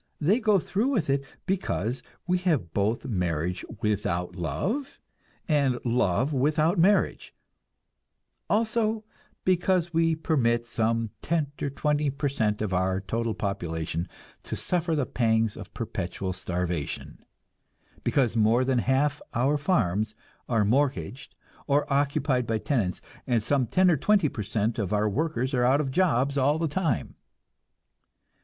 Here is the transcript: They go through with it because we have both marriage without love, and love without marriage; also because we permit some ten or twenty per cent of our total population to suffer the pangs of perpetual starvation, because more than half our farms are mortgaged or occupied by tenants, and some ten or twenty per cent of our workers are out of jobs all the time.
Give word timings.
They 0.19 0.39
go 0.39 0.57
through 0.57 0.87
with 0.87 1.11
it 1.11 1.23
because 1.45 2.01
we 2.25 2.39
have 2.39 2.73
both 2.73 3.05
marriage 3.05 3.63
without 3.83 4.35
love, 4.35 4.99
and 5.47 5.77
love 5.85 6.33
without 6.33 6.79
marriage; 6.79 7.35
also 8.49 9.03
because 9.45 9.93
we 9.93 10.15
permit 10.15 10.65
some 10.65 11.11
ten 11.21 11.51
or 11.61 11.69
twenty 11.69 12.09
per 12.09 12.27
cent 12.29 12.63
of 12.63 12.73
our 12.73 12.99
total 12.99 13.35
population 13.35 14.09
to 14.41 14.55
suffer 14.55 14.95
the 14.95 15.05
pangs 15.05 15.55
of 15.55 15.71
perpetual 15.75 16.33
starvation, 16.33 17.23
because 18.03 18.35
more 18.35 18.65
than 18.65 18.79
half 18.79 19.21
our 19.35 19.55
farms 19.55 20.15
are 20.49 20.65
mortgaged 20.65 21.35
or 21.67 21.85
occupied 21.93 22.47
by 22.47 22.57
tenants, 22.57 23.01
and 23.27 23.43
some 23.43 23.67
ten 23.67 23.91
or 23.91 23.97
twenty 23.97 24.29
per 24.29 24.41
cent 24.41 24.79
of 24.79 24.91
our 24.93 25.07
workers 25.07 25.53
are 25.53 25.63
out 25.63 25.79
of 25.79 25.91
jobs 25.91 26.39
all 26.39 26.57
the 26.57 26.67
time. 26.67 27.13